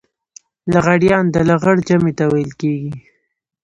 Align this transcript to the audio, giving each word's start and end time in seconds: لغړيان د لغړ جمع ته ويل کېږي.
لغړيان 0.73 1.25
د 1.31 1.37
لغړ 1.49 1.75
جمع 1.87 2.11
ته 2.17 2.25
ويل 2.31 2.51
کېږي. 2.61 2.91